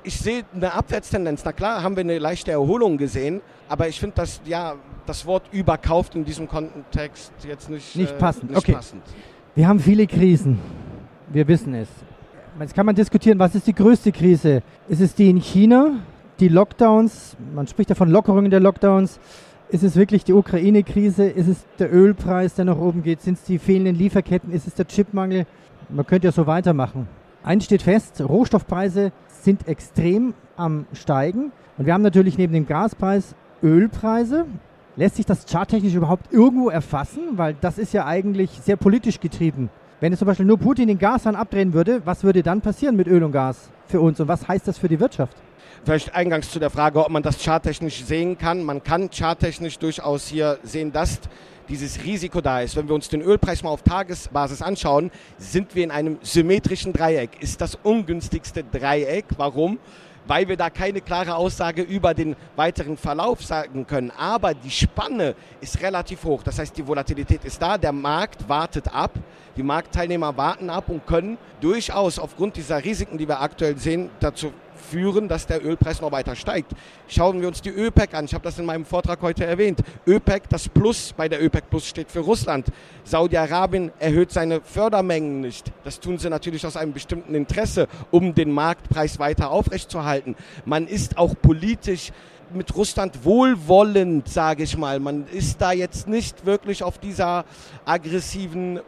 ich 0.04 0.20
sehe 0.20 0.44
eine 0.54 0.74
Abwärtstendenz. 0.74 1.44
Na 1.46 1.54
klar, 1.54 1.84
haben 1.84 1.96
wir 1.96 2.02
eine 2.02 2.20
leichte 2.20 2.52
Erholung 2.52 2.98
gesehen, 2.98 3.42
aber 3.70 3.88
ich 3.88 3.98
finde 3.98 4.18
das, 4.18 4.42
ja, 4.44 4.76
das 5.06 5.26
Wort 5.26 5.44
überkauft 5.54 6.16
in 6.16 6.26
diesem 6.26 6.50
Kontext 6.50 7.32
jetzt 7.48 7.70
nicht, 7.70 7.96
Nicht 7.96 8.12
äh, 8.12 8.18
passend, 8.18 8.52
Nicht 8.52 8.58
okay. 8.60 8.74
passend. 8.74 9.04
Wir 9.56 9.68
haben 9.68 9.80
viele 9.80 10.08
Krisen. 10.08 10.58
Wir 11.32 11.48
wissen 11.48 11.76
es. 11.76 11.88
Jetzt 12.60 12.74
kann 12.74 12.88
man 12.88 12.96
diskutieren, 12.96 13.38
was 13.38 13.54
ist 13.54 13.68
die 13.68 13.76
größte 13.76 14.12
Krise? 14.12 14.64
Ist 14.88 15.00
es 15.00 15.14
die 15.14 15.30
in 15.30 15.38
China, 15.38 15.98
die 16.40 16.48
Lockdowns? 16.48 17.38
Man 17.54 17.68
spricht 17.68 17.92
ja 17.92 17.96
von 17.96 18.10
Lockerungen 18.10 18.50
der 18.50 18.60
Lockdowns. 18.60 19.20
Ist 19.70 19.84
es 19.84 19.96
wirklich 19.96 20.24
die 20.24 20.34
Ukraine-Krise? 20.34 21.26
Ist 21.26 21.48
es 21.48 21.68
der 21.78 21.94
Ölpreis, 21.94 22.56
der 22.56 22.66
nach 22.66 22.80
oben 22.80 23.04
geht? 23.04 23.22
Sind 23.22 23.36
es 23.36 23.44
die 23.44 23.60
fehlenden 23.60 23.94
Lieferketten? 23.94 24.52
Ist 24.52 24.66
es 24.66 24.74
der 24.74 24.88
Chipmangel? 24.88 25.46
Man 25.88 26.08
könnte 26.08 26.26
ja 26.26 26.32
so 26.32 26.48
weitermachen. 26.48 27.08
Eins 27.44 27.66
steht 27.66 27.84
fest, 27.84 28.22
Rohstoffpreise 28.28 29.12
sind 29.28 29.68
extrem 29.68 30.34
am 30.58 30.88
Steigen. 30.94 31.52
Und 31.78 31.86
wir 31.86 31.94
haben 31.94 32.02
natürlich 32.02 32.40
neben 32.40 32.54
dem 32.54 32.66
Gaspreis 32.66 33.36
Ölpreise. 33.62 34.48
Lässt 34.96 35.16
sich 35.16 35.26
das 35.26 35.46
charttechnisch 35.48 35.96
überhaupt 35.96 36.32
irgendwo 36.32 36.70
erfassen? 36.70 37.30
Weil 37.32 37.56
das 37.60 37.80
ist 37.80 37.94
ja 37.94 38.06
eigentlich 38.06 38.52
sehr 38.62 38.76
politisch 38.76 39.20
getrieben. 39.20 39.72
Wenn 40.00 40.12
jetzt 40.12 40.20
zum 40.20 40.28
Beispiel 40.28 40.46
nur 40.46 40.60
Putin 40.60 40.88
den 40.88 41.00
Gashahn 41.00 41.36
abdrehen 41.36 41.74
würde, 41.74 42.02
was 42.06 42.24
würde 42.24 42.44
dann 42.44 42.62
passieren 42.62 42.96
mit 42.96 43.08
Öl 43.08 43.24
und 43.24 43.32
Gas 43.32 43.72
für 43.88 44.00
uns? 44.02 44.20
Und 44.20 44.28
was 44.28 44.48
heißt 44.48 44.68
das 44.68 44.78
für 44.78 44.88
die 44.88 45.00
Wirtschaft? 45.00 45.36
Vielleicht 45.84 46.14
eingangs 46.14 46.52
zu 46.52 46.60
der 46.60 46.70
Frage, 46.70 47.04
ob 47.04 47.10
man 47.10 47.24
das 47.24 47.44
charttechnisch 47.44 48.04
sehen 48.04 48.38
kann. 48.38 48.64
Man 48.64 48.84
kann 48.84 49.10
charttechnisch 49.10 49.80
durchaus 49.80 50.28
hier 50.28 50.60
sehen, 50.62 50.92
dass 50.92 51.20
dieses 51.70 52.04
Risiko 52.04 52.40
da 52.42 52.62
ist. 52.62 52.76
Wenn 52.76 52.88
wir 52.88 52.94
uns 52.94 53.10
den 53.10 53.22
Ölpreis 53.22 53.64
mal 53.64 53.72
auf 53.72 53.82
Tagesbasis 53.82 54.62
anschauen, 54.62 55.10
sind 55.40 55.74
wir 55.74 55.84
in 55.84 55.92
einem 55.92 56.20
symmetrischen 56.22 56.94
Dreieck. 56.94 57.42
Ist 57.42 57.62
das 57.62 57.80
ungünstigste 57.82 58.64
Dreieck. 58.64 59.26
Warum? 59.38 59.80
Weil 60.28 60.48
wir 60.48 60.58
da 60.58 60.70
keine 60.70 61.02
klare 61.02 61.36
Aussage 61.36 61.82
über 61.82 62.14
den 62.14 62.36
weiteren 62.56 62.98
Verlauf 62.98 63.44
sagen 63.44 63.86
können. 63.86 64.12
Aber 64.12 64.54
die 64.54 64.72
Spanne 64.72 65.36
ist 65.62 65.82
relativ 65.82 66.24
hoch. 66.24 66.44
Das 66.44 66.60
heißt, 66.60 66.78
die 66.78 66.88
Volatilität 66.88 67.44
ist 67.44 67.62
da. 67.62 67.78
Der 67.78 67.92
Markt 67.92 68.48
wartet 68.48 68.94
ab. 68.94 69.12
Die 69.56 69.64
Marktteilnehmer 69.64 70.36
warten 70.36 70.70
ab 70.70 70.90
und 70.90 71.06
können 71.06 71.38
durchaus 71.62 72.18
aufgrund 72.18 72.56
dieser 72.56 72.84
Risiken, 72.84 73.18
die 73.18 73.28
wir 73.28 73.42
aktuell 73.42 73.78
sehen, 73.78 74.10
dazu 74.20 74.52
führen, 74.84 75.28
dass 75.28 75.48
der 75.48 75.66
Ölpreis 75.66 76.02
noch 76.02 76.12
weiter 76.12 76.36
steigt. 76.36 76.74
Schauen 77.08 77.42
wir 77.42 77.48
uns 77.48 77.62
die 77.62 77.70
ÖPEC 77.70 78.14
an. 78.14 78.26
Ich 78.26 78.34
habe 78.34 78.44
das 78.44 78.60
in 78.60 78.66
meinem 78.66 78.86
Vortrag 78.86 79.22
heute 79.22 79.46
erwähnt. 79.46 79.80
ÖPEC, 80.06 80.50
das 80.50 80.70
Plus 80.70 81.14
bei 81.16 81.28
der 81.28 81.44
ÖPEC 81.44 81.70
Plus 81.70 81.88
steht 81.88 82.12
für 82.12 82.20
Russland. 82.20 82.68
Saudi-Arabien 83.04 83.92
erhöht 84.00 84.32
seine 84.32 84.62
Fördermengen 84.62 85.42
nicht. 85.42 85.72
Das 85.84 86.00
tun 86.00 86.18
sie 86.18 86.30
natürlich 86.30 86.66
aus 86.66 86.78
einem 86.78 86.94
bestimmten 86.94 87.36
Interesse, 87.36 87.88
um 88.12 88.36
den 88.36 88.52
Marktpreis 88.52 89.20
weiter 89.20 89.52
aufrechtzuerhalten. 89.52 90.36
Man 90.66 90.88
ist 90.88 91.18
auch 91.18 91.34
politisch 91.42 92.12
mit 92.54 92.76
Russland 92.76 93.26
wohlwollend, 93.26 94.30
sage 94.30 94.64
ich 94.64 94.78
mal. 94.78 95.00
Man 95.00 95.28
ist 95.28 95.62
da 95.62 95.72
jetzt 95.72 96.08
nicht 96.08 96.46
wirklich 96.46 96.84
auf 96.84 96.98
dieser 96.98 97.46
aggressiven 97.86 98.80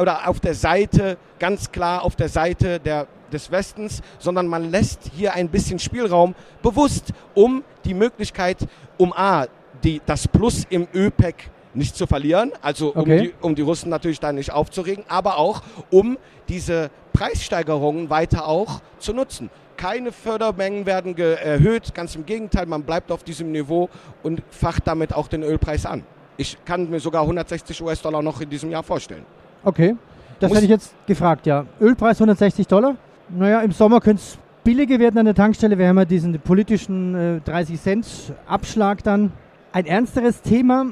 oder 0.00 0.28
auf 0.28 0.40
der 0.40 0.54
Seite, 0.54 1.16
ganz 1.38 1.72
klar 1.72 2.02
auf 2.02 2.16
der 2.16 2.28
Seite 2.28 2.80
der, 2.80 3.06
des 3.32 3.50
Westens, 3.50 4.02
sondern 4.18 4.46
man 4.46 4.70
lässt 4.70 5.10
hier 5.14 5.34
ein 5.34 5.48
bisschen 5.48 5.78
Spielraum 5.78 6.34
bewusst, 6.62 7.12
um 7.34 7.64
die 7.84 7.94
Möglichkeit, 7.94 8.58
um 8.98 9.12
A, 9.12 9.46
die, 9.82 10.00
das 10.06 10.28
Plus 10.28 10.64
im 10.70 10.86
ÖPEC 10.94 11.50
nicht 11.74 11.96
zu 11.96 12.06
verlieren, 12.06 12.52
also 12.60 12.92
um, 12.92 13.00
Okay. 13.02 13.20
die, 13.22 13.34
um 13.40 13.54
die 13.54 13.62
Russen 13.62 13.88
natürlich 13.88 14.20
da 14.20 14.30
nicht 14.32 14.52
aufzuregen, 14.52 15.04
aber 15.08 15.38
auch 15.38 15.62
um 15.90 16.18
diese 16.48 16.90
Preissteigerungen 17.14 18.10
weiter 18.10 18.46
auch 18.46 18.80
zu 18.98 19.12
nutzen. 19.14 19.48
Keine 19.78 20.12
Fördermengen 20.12 20.84
werden 20.86 21.16
erhöht, 21.16 21.94
ganz 21.94 22.14
im 22.14 22.26
Gegenteil, 22.26 22.66
man 22.66 22.82
bleibt 22.82 23.10
auf 23.10 23.24
diesem 23.24 23.50
Niveau 23.52 23.88
und 24.22 24.42
facht 24.50 24.86
damit 24.86 25.14
auch 25.14 25.28
den 25.28 25.42
Ölpreis 25.42 25.86
an. 25.86 26.04
Ich 26.36 26.58
kann 26.64 26.90
mir 26.90 27.00
sogar 27.00 27.22
160 27.22 27.82
US-Dollar 27.82 28.22
noch 28.22 28.40
in 28.40 28.50
diesem 28.50 28.70
Jahr 28.70 28.82
vorstellen. 28.82 29.24
Okay, 29.64 29.96
das 30.40 30.48
Muss- 30.50 30.56
hätte 30.58 30.64
ich 30.66 30.70
jetzt 30.70 30.94
gefragt, 31.06 31.46
ja. 31.46 31.64
Ölpreis 31.80 32.18
160 32.18 32.66
Dollar. 32.66 32.96
Naja, 33.34 33.60
im 33.60 33.72
Sommer 33.72 34.00
könnte 34.00 34.20
es 34.20 34.38
billiger 34.62 34.98
werden 34.98 35.16
an 35.16 35.24
der 35.24 35.34
Tankstelle. 35.34 35.78
Wir 35.78 35.88
haben 35.88 35.96
ja 35.96 36.04
diesen 36.04 36.38
politischen 36.38 37.14
äh, 37.14 37.40
30 37.40 37.80
Cent 37.80 38.06
Abschlag 38.46 39.02
dann. 39.02 39.32
Ein 39.72 39.86
ernsteres 39.86 40.42
Thema, 40.42 40.88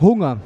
Hunger, 0.00 0.36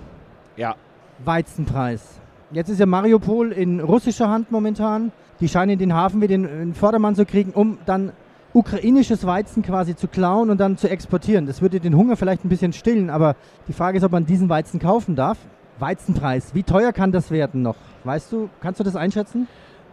Ja, 0.56 0.74
Weizenpreis. 1.22 2.02
Jetzt 2.50 2.70
ist 2.70 2.80
ja 2.80 2.86
Mariupol 2.86 3.52
in 3.52 3.80
russischer 3.80 4.30
Hand 4.30 4.50
momentan. 4.52 5.12
Die 5.40 5.48
scheinen 5.48 5.78
den 5.78 5.92
Hafen 5.92 6.22
wieder 6.22 6.34
in, 6.34 6.44
in 6.44 6.74
Vordermann 6.74 7.14
zu 7.14 7.26
kriegen, 7.26 7.50
um 7.50 7.76
dann 7.84 8.12
ukrainisches 8.54 9.26
Weizen 9.26 9.62
quasi 9.62 9.96
zu 9.96 10.08
klauen 10.08 10.48
und 10.48 10.58
dann 10.58 10.78
zu 10.78 10.88
exportieren. 10.88 11.44
Das 11.44 11.60
würde 11.60 11.78
den 11.78 11.94
Hunger 11.94 12.16
vielleicht 12.16 12.42
ein 12.44 12.48
bisschen 12.48 12.72
stillen, 12.72 13.10
aber 13.10 13.36
die 13.68 13.74
Frage 13.74 13.98
ist, 13.98 14.04
ob 14.04 14.12
man 14.12 14.24
diesen 14.24 14.48
Weizen 14.48 14.80
kaufen 14.80 15.14
darf. 15.14 15.36
Weizenpreis, 15.78 16.54
wie 16.54 16.62
teuer 16.62 16.92
kann 16.92 17.12
das 17.12 17.30
werden 17.30 17.60
noch? 17.60 17.76
Weißt 18.04 18.32
du, 18.32 18.48
kannst 18.60 18.80
du 18.80 18.84
das 18.84 18.96
einschätzen? 18.96 19.46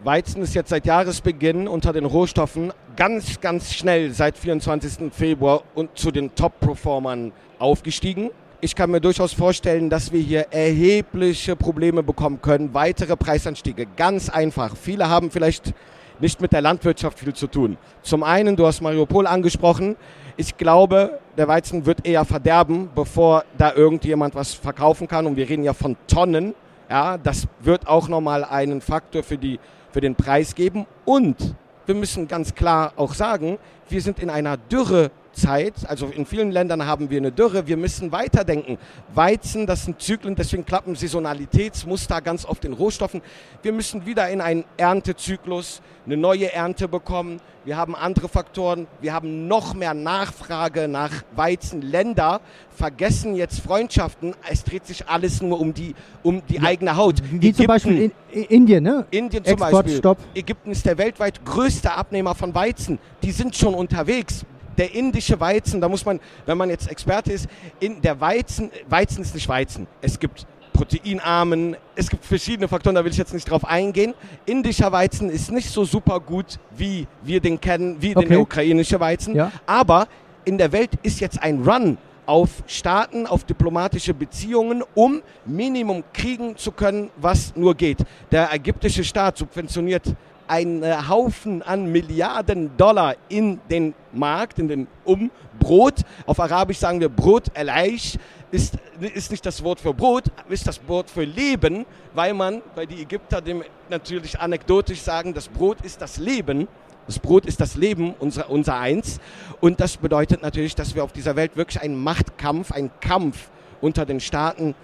Weizen 0.04 0.42
ist 0.42 0.54
jetzt 0.54 0.70
seit 0.70 0.84
Jahresbeginn 0.84 1.68
unter 1.68 1.92
den 1.92 2.04
Rohstoffen 2.04 2.72
ganz, 2.96 3.40
ganz 3.40 3.72
schnell 3.72 4.10
seit 4.10 4.36
24. 4.36 5.12
Februar 5.12 5.62
und 5.76 5.96
zu 5.96 6.10
den 6.10 6.34
Top-Performern 6.34 7.30
aufgestiegen. 7.60 8.30
Ich 8.60 8.74
kann 8.74 8.90
mir 8.90 9.00
durchaus 9.00 9.32
vorstellen, 9.32 9.90
dass 9.90 10.10
wir 10.10 10.20
hier 10.20 10.48
erhebliche 10.50 11.54
Probleme 11.54 12.02
bekommen 12.02 12.42
können, 12.42 12.74
weitere 12.74 13.16
Preisanstiege. 13.16 13.86
Ganz 13.96 14.28
einfach. 14.28 14.76
Viele 14.76 15.08
haben 15.08 15.30
vielleicht 15.30 15.72
nicht 16.18 16.40
mit 16.40 16.52
der 16.52 16.62
Landwirtschaft 16.62 17.20
viel 17.20 17.34
zu 17.34 17.46
tun. 17.46 17.78
Zum 18.02 18.24
einen, 18.24 18.56
du 18.56 18.66
hast 18.66 18.80
Mariupol 18.80 19.28
angesprochen. 19.28 19.94
Ich 20.36 20.56
glaube, 20.56 21.20
der 21.36 21.46
Weizen 21.46 21.86
wird 21.86 22.04
eher 22.04 22.24
verderben, 22.24 22.90
bevor 22.92 23.44
da 23.56 23.72
irgendjemand 23.72 24.34
was 24.34 24.52
verkaufen 24.52 25.06
kann. 25.06 25.26
Und 25.26 25.36
wir 25.36 25.48
reden 25.48 25.62
ja 25.62 25.74
von 25.74 25.96
Tonnen. 26.08 26.56
Ja, 26.90 27.18
das 27.18 27.46
wird 27.60 27.86
auch 27.86 28.08
nochmal 28.08 28.44
einen 28.44 28.80
Faktor 28.80 29.22
für, 29.22 29.38
die, 29.38 29.60
für 29.92 30.00
den 30.00 30.14
Preis 30.14 30.54
geben. 30.54 30.86
Und 31.04 31.54
wir 31.86 31.94
müssen 31.94 32.28
ganz 32.28 32.54
klar 32.54 32.92
auch 32.96 33.14
sagen, 33.14 33.58
wir 33.88 34.00
sind 34.00 34.18
in 34.18 34.30
einer 34.30 34.56
Dürre 34.56 35.10
Zeit, 35.32 35.74
also 35.88 36.06
in 36.06 36.26
vielen 36.26 36.50
Ländern 36.50 36.86
haben 36.86 37.10
wir 37.10 37.18
eine 37.18 37.32
Dürre, 37.32 37.66
wir 37.66 37.76
müssen 37.76 38.12
weiterdenken. 38.12 38.78
Weizen, 39.14 39.66
das 39.66 39.84
sind 39.84 40.00
Zyklen, 40.00 40.34
deswegen 40.34 40.64
klappen 40.64 40.94
Saisonalitätsmuster 40.94 42.20
ganz 42.20 42.44
oft 42.44 42.64
in 42.64 42.72
Rohstoffen. 42.72 43.22
Wir 43.62 43.72
müssen 43.72 44.06
wieder 44.06 44.28
in 44.28 44.40
einen 44.40 44.64
Erntezyklus, 44.76 45.82
eine 46.06 46.16
neue 46.16 46.52
Ernte 46.52 46.88
bekommen. 46.88 47.40
Wir 47.64 47.76
haben 47.76 47.94
andere 47.94 48.28
Faktoren, 48.28 48.88
wir 49.00 49.14
haben 49.14 49.46
noch 49.46 49.74
mehr 49.74 49.94
Nachfrage 49.94 50.88
nach 50.88 51.22
Weizen. 51.36 51.80
Länder 51.80 52.40
vergessen 52.70 53.36
jetzt 53.36 53.60
Freundschaften, 53.60 54.34
es 54.50 54.64
dreht 54.64 54.84
sich 54.86 55.08
alles 55.08 55.40
nur 55.42 55.60
um 55.60 55.72
die, 55.72 55.94
um 56.24 56.42
die 56.46 56.56
ja, 56.56 56.62
eigene 56.62 56.96
Haut. 56.96 57.22
Wie 57.22 57.36
Ägypten, 57.36 57.54
zum 57.54 57.66
Beispiel 57.66 58.12
in 58.32 58.44
Indien, 58.44 58.82
ne? 58.82 59.06
Indien 59.10 59.44
zum 59.44 59.52
Export, 59.52 59.72
Beispiel. 59.72 59.98
Stopp. 59.98 60.18
Ägypten 60.34 60.70
ist 60.72 60.84
der 60.84 60.98
weltweit 60.98 61.44
größte 61.44 61.92
Abnehmer 61.92 62.34
von 62.34 62.52
Weizen. 62.54 62.98
Die 63.22 63.30
sind 63.30 63.56
schon 63.56 63.74
unterwegs 63.74 64.44
der 64.78 64.94
indische 64.94 65.38
Weizen, 65.38 65.80
da 65.80 65.88
muss 65.88 66.04
man, 66.04 66.20
wenn 66.46 66.58
man 66.58 66.70
jetzt 66.70 66.90
Experte 66.90 67.32
ist, 67.32 67.48
in 67.80 68.00
der 68.00 68.20
Weizen, 68.20 68.70
Weizen 68.88 69.22
ist 69.22 69.34
nicht 69.34 69.48
Weizen. 69.48 69.86
Es 70.00 70.18
gibt 70.18 70.46
proteinarmen, 70.72 71.76
es 71.94 72.08
gibt 72.08 72.24
verschiedene 72.24 72.68
Faktoren, 72.68 72.94
da 72.94 73.04
will 73.04 73.12
ich 73.12 73.18
jetzt 73.18 73.34
nicht 73.34 73.48
drauf 73.50 73.64
eingehen. 73.64 74.14
Indischer 74.46 74.90
Weizen 74.90 75.30
ist 75.30 75.50
nicht 75.52 75.70
so 75.70 75.84
super 75.84 76.20
gut, 76.20 76.58
wie 76.76 77.06
wir 77.22 77.40
den 77.40 77.60
kennen, 77.60 77.96
wie 78.00 78.16
okay. 78.16 78.28
den 78.28 78.38
ukrainischen 78.38 78.98
Weizen. 79.00 79.34
Ja. 79.34 79.52
Aber 79.66 80.08
in 80.44 80.58
der 80.58 80.72
Welt 80.72 80.90
ist 81.02 81.20
jetzt 81.20 81.42
ein 81.42 81.62
Run 81.62 81.98
auf 82.26 82.62
Staaten, 82.66 83.26
auf 83.26 83.44
diplomatische 83.44 84.14
Beziehungen, 84.14 84.82
um 84.94 85.22
Minimum 85.44 86.04
kriegen 86.12 86.56
zu 86.56 86.72
können, 86.72 87.10
was 87.16 87.54
nur 87.56 87.74
geht. 87.74 87.98
Der 88.30 88.52
ägyptische 88.52 89.04
Staat 89.04 89.38
subventioniert 89.38 90.14
einen 90.46 90.82
äh, 90.82 90.96
Haufen 91.08 91.62
an 91.62 91.86
Milliarden 91.90 92.76
Dollar 92.76 93.16
in 93.28 93.60
den 93.70 93.94
Markt, 94.12 94.58
in 94.58 94.68
den 94.68 94.86
Um 95.04 95.30
Brot. 95.58 96.00
Auf 96.26 96.40
Arabisch 96.40 96.78
sagen 96.78 97.00
wir 97.00 97.08
Brot, 97.08 97.44
Elaish, 97.54 98.18
ist, 98.50 98.74
ist 99.00 99.30
nicht 99.30 99.46
das 99.46 99.62
Wort 99.64 99.80
für 99.80 99.94
Brot, 99.94 100.24
ist 100.50 100.66
das 100.66 100.80
Wort 100.86 101.08
für 101.08 101.24
Leben, 101.24 101.86
weil 102.12 102.34
man, 102.34 102.60
weil 102.74 102.86
die 102.86 103.00
Ägypter 103.00 103.40
dem 103.40 103.64
natürlich 103.88 104.38
anekdotisch 104.38 105.00
sagen, 105.00 105.32
das 105.32 105.48
Brot 105.48 105.80
ist 105.82 106.02
das 106.02 106.18
Leben. 106.18 106.68
Das 107.06 107.18
Brot 107.18 107.46
ist 107.46 107.60
das 107.60 107.76
Leben, 107.76 108.14
unser, 108.18 108.50
unser 108.50 108.78
Eins. 108.78 109.20
Und 109.60 109.80
das 109.80 109.96
bedeutet 109.96 110.42
natürlich, 110.42 110.74
dass 110.74 110.94
wir 110.94 111.04
auf 111.04 111.12
dieser 111.12 111.36
Welt 111.36 111.56
wirklich 111.56 111.80
einen 111.82 112.02
Machtkampf, 112.02 112.72
einen 112.72 112.90
Kampf 113.00 113.50
unter 113.80 114.06
den 114.06 114.20
Staaten 114.20 114.74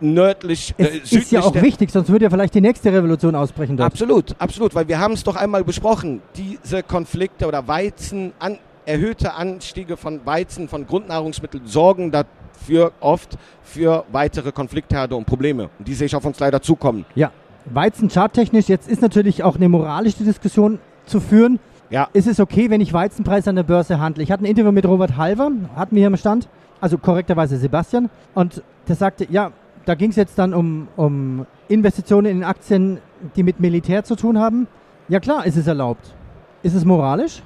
nördlich, 0.00 0.74
es 0.78 0.86
äh, 0.86 0.90
südlich. 0.92 1.12
Ist 1.12 1.32
ja 1.32 1.42
auch 1.42 1.54
wichtig, 1.54 1.90
sonst 1.90 2.08
würde 2.08 2.24
ja 2.24 2.30
vielleicht 2.30 2.54
die 2.54 2.60
nächste 2.60 2.92
Revolution 2.92 3.34
ausbrechen 3.34 3.76
dort. 3.76 3.92
Absolut, 3.92 4.34
absolut, 4.38 4.74
weil 4.74 4.88
wir 4.88 4.98
haben 4.98 5.14
es 5.14 5.22
doch 5.24 5.36
einmal 5.36 5.64
besprochen. 5.64 6.22
Diese 6.36 6.82
Konflikte 6.82 7.46
oder 7.46 7.68
Weizen, 7.68 8.32
an, 8.38 8.58
erhöhte 8.84 9.34
Anstiege 9.34 9.96
von 9.96 10.24
Weizen, 10.24 10.68
von 10.68 10.86
Grundnahrungsmitteln 10.86 11.66
sorgen 11.66 12.10
dafür 12.10 12.92
oft 13.00 13.36
für 13.62 14.04
weitere 14.12 14.52
Konfliktherde 14.52 15.16
und 15.16 15.26
Probleme. 15.26 15.70
Und 15.78 15.86
die 15.88 15.94
sehe 15.94 16.06
ich 16.06 16.16
auf 16.16 16.24
uns 16.24 16.38
leider 16.38 16.62
zukommen. 16.62 17.04
Ja, 17.14 17.32
Weizen 17.66 18.08
charttechnisch, 18.08 18.68
jetzt 18.68 18.88
ist 18.88 19.02
natürlich 19.02 19.42
auch 19.42 19.56
eine 19.56 19.68
moralische 19.68 20.22
Diskussion 20.22 20.78
zu 21.06 21.20
führen. 21.20 21.58
Ja. 21.88 22.08
Ist 22.12 22.26
es 22.26 22.40
okay, 22.40 22.68
wenn 22.70 22.80
ich 22.80 22.92
Weizenpreis 22.92 23.48
an 23.48 23.56
der 23.56 23.62
Börse 23.62 24.00
handle? 24.00 24.22
Ich 24.22 24.30
hatte 24.30 24.42
ein 24.42 24.46
Interview 24.46 24.72
mit 24.72 24.86
Robert 24.86 25.16
Halver, 25.16 25.50
hatten 25.74 25.94
wir 25.94 26.00
hier 26.00 26.08
im 26.08 26.16
Stand, 26.16 26.48
also 26.80 26.98
korrekterweise 26.98 27.56
Sebastian, 27.56 28.10
und 28.34 28.62
der 28.88 28.96
sagte, 28.96 29.26
ja, 29.30 29.52
da 29.84 29.94
ging 29.94 30.10
es 30.10 30.16
jetzt 30.16 30.38
dann 30.38 30.52
um, 30.52 30.88
um 30.96 31.46
Investitionen 31.68 32.26
in 32.26 32.44
Aktien, 32.44 32.98
die 33.36 33.42
mit 33.42 33.60
Militär 33.60 34.04
zu 34.04 34.16
tun 34.16 34.38
haben. 34.38 34.66
Ja 35.08 35.20
klar, 35.20 35.46
ist 35.46 35.56
es 35.56 35.66
erlaubt. 35.68 36.14
Ist 36.62 36.74
es 36.74 36.84
moralisch? 36.84 37.42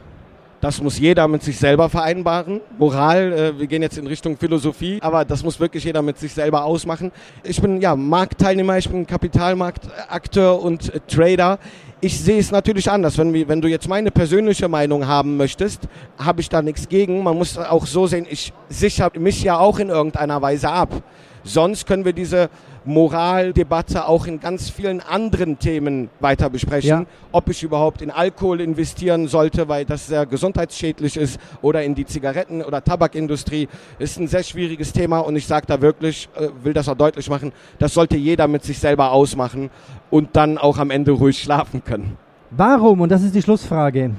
Das 0.61 0.83
muss 0.83 0.99
jeder 0.99 1.27
mit 1.27 1.43
sich 1.43 1.59
selber 1.59 1.89
vereinbaren. 1.89 2.61
Moral, 2.79 3.33
äh, 3.33 3.59
wir 3.59 3.67
gehen 3.67 3.81
jetzt 3.81 3.97
in 3.97 4.07
Richtung 4.07 4.37
Philosophie, 4.37 4.99
aber 5.01 5.25
das 5.25 5.43
muss 5.43 5.59
wirklich 5.59 5.85
jeder 5.85 6.03
mit 6.03 6.19
sich 6.19 6.35
selber 6.35 6.65
ausmachen. 6.65 7.13
Ich 7.43 7.63
bin 7.63 7.81
ja 7.81 7.97
Marktteilnehmer, 7.97 8.77
ich 8.77 8.87
bin 8.87 9.07
Kapitalmarktakteur 9.07 10.61
und 10.61 10.95
äh, 10.95 11.01
Trader. 11.09 11.59
Ich 12.03 12.21
sehe 12.21 12.39
es 12.39 12.51
natürlich 12.51 12.91
anders. 12.91 13.17
Wenn, 13.17 13.49
wenn 13.49 13.63
du 13.63 13.69
jetzt 13.69 13.89
meine 13.89 14.11
persönliche 14.11 14.69
Meinung 14.69 15.07
haben 15.07 15.39
möchtest, 15.39 15.81
habe 16.19 16.43
ich 16.43 16.51
da 16.51 16.61
nichts 16.61 16.89
gegen. 16.89 17.23
Man 17.23 17.39
muss 17.39 17.57
auch 17.57 17.87
so 17.87 18.07
sehen, 18.07 18.27
ich 18.29 18.53
sichere 18.69 19.19
mich 19.19 19.43
ja 19.43 19.59
auch 19.59 19.79
in 19.79 19.89
irgendeiner 19.89 20.43
Weise 20.43 20.69
ab. 20.69 21.03
Sonst 21.45 21.87
können 21.87 22.05
wir 22.05 22.13
diese 22.13 22.51
Moraldebatte 22.85 24.07
auch 24.07 24.27
in 24.27 24.41
ganz 24.41 24.71
vielen 24.71 25.01
anderen 25.01 25.59
Themen 25.59 26.09
weiter 26.21 26.51
besprechen. 26.51 26.89
Ja. 26.89 27.07
Ob 27.33 27.49
ich 27.49 27.63
überhaupt 27.63 28.03
in 28.03 28.11
Alkohol 28.11 28.61
investieren 28.61 29.29
sollte, 29.29 29.69
weil 29.69 29.85
das 29.85 30.07
sehr 30.07 30.27
gesundheitsschädlich 30.27 31.17
ist, 31.17 31.39
oder 31.63 31.83
in 31.83 31.95
die 31.95 32.07
Zigaretten- 32.07 32.63
oder 32.63 32.83
Tabakindustrie, 32.83 33.69
ist 33.99 34.19
ein 34.19 34.29
sehr 34.29 34.43
schwieriges 34.43 34.93
Thema 34.93 35.19
und 35.19 35.37
ich 35.37 35.47
sage 35.47 35.67
da 35.67 35.81
wirklich, 35.81 36.29
äh, 36.37 36.49
will 36.63 36.73
das 36.73 36.89
auch 36.89 36.97
deutlich 36.97 37.29
machen, 37.29 37.53
das 37.79 37.95
sollte 37.95 38.17
jeder 38.17 38.49
mit 38.49 38.65
sich 38.65 38.79
selber 38.79 39.13
ausmachen 39.13 39.71
und 40.11 40.37
dann 40.37 40.59
auch 40.59 40.79
am 40.79 40.91
Ende 40.91 41.13
ruhig 41.13 41.39
schlafen 41.39 41.85
können. 41.85 42.17
Warum, 42.51 43.01
und 43.01 43.13
das 43.13 43.23
ist 43.23 43.35
die 43.35 43.43
Schlussfrage, 43.43 44.13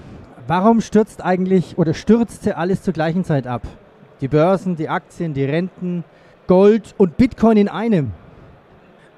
warum 0.48 0.82
stürzt 0.82 1.24
eigentlich 1.24 1.78
oder 1.78 1.94
stürzte 1.94 2.58
alles 2.58 2.84
zur 2.84 2.94
gleichen 2.94 3.24
Zeit 3.24 3.48
ab? 3.48 3.64
Die 4.22 4.28
Börsen, 4.28 4.76
die 4.76 4.88
Aktien, 4.88 5.34
die 5.34 5.44
Renten, 5.44 6.04
Gold 6.52 6.96
und 6.98 7.16
Bitcoin 7.16 7.56
in 7.56 7.70
einem. 7.70 8.12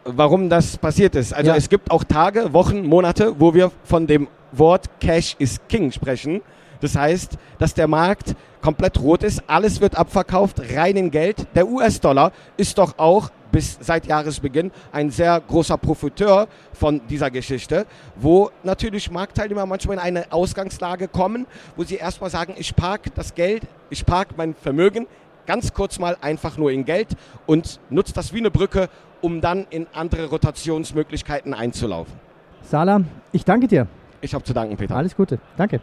Warum 0.06 0.52
das 0.52 0.78
passiert 0.78 1.16
ist. 1.16 1.34
Also 1.34 1.50
ja. 1.50 1.58
es 1.58 1.68
gibt 1.68 1.90
auch 1.90 2.04
Tage, 2.04 2.54
Wochen, 2.54 2.86
Monate, 2.86 3.40
wo 3.40 3.56
wir 3.56 3.72
von 3.86 4.06
dem 4.06 4.28
Wort 4.52 4.88
Cash 5.00 5.36
is 5.40 5.60
King 5.68 5.92
sprechen. 5.92 6.44
Das 6.80 6.96
heißt, 6.96 7.40
dass 7.58 7.74
der 7.74 7.88
Markt 7.88 8.36
komplett 8.62 9.00
rot 9.00 9.24
ist, 9.24 9.42
alles 9.48 9.82
wird 9.82 9.98
abverkauft, 9.98 10.62
rein 10.76 10.96
in 10.96 11.10
Geld. 11.10 11.48
Der 11.56 11.68
US-Dollar 11.68 12.34
ist 12.56 12.78
doch 12.78 13.00
auch 13.00 13.32
bis 13.52 13.80
seit 13.82 14.06
Jahresbeginn 14.06 14.72
ein 14.92 15.10
sehr 15.10 15.42
großer 15.42 15.80
Profiteur 15.80 16.48
von 16.72 17.02
dieser 17.10 17.32
Geschichte, 17.32 17.88
wo 18.16 18.52
natürlich 18.62 19.10
Marktteilnehmer 19.10 19.66
manchmal 19.66 19.98
in 19.98 20.04
eine 20.04 20.32
Ausgangslage 20.32 21.08
kommen, 21.08 21.48
wo 21.78 21.84
sie 21.84 21.96
erstmal 21.96 22.30
sagen, 22.30 22.54
ich 22.60 22.76
park 22.76 23.16
das 23.16 23.34
Geld, 23.34 23.64
ich 23.90 24.06
park 24.06 24.38
mein 24.38 24.54
Vermögen 24.54 25.08
ganz 25.46 25.74
kurz 25.74 26.00
mal 26.00 26.18
einfach 26.22 26.58
nur 26.58 26.72
in 26.72 26.86
Geld 26.86 27.10
und 27.46 27.80
nutzt 27.90 28.18
das 28.18 28.34
wie 28.34 28.40
eine 28.40 28.52
Brücke, 28.52 28.90
um 29.22 29.42
dann 29.42 29.66
in 29.70 29.88
andere 29.94 30.28
Rotationsmöglichkeiten 30.28 31.54
einzulaufen. 31.54 32.14
Sala, 32.62 33.02
ich 33.32 33.46
danke 33.46 33.68
dir. 33.68 33.88
Ich 34.22 34.34
habe 34.34 34.44
zu 34.44 34.54
danken, 34.54 34.78
Peter. 34.78 34.96
Alles 34.96 35.16
Gute. 35.16 35.40
Danke. 35.58 35.82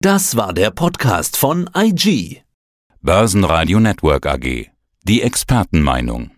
Das 0.00 0.36
war 0.36 0.52
der 0.52 0.70
Podcast 0.70 1.36
von 1.36 1.68
IG. 1.76 2.42
Börsenradio 3.00 3.80
Network 3.80 4.26
AG. 4.26 4.70
Die 5.02 5.22
Expertenmeinung. 5.22 6.33